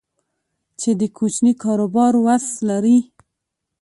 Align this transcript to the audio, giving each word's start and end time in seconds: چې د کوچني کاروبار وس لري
چې 0.79 0.89
د 0.99 1.01
کوچني 1.17 1.53
کاروبار 1.63 2.13
وس 2.25 2.45
لري 2.69 2.97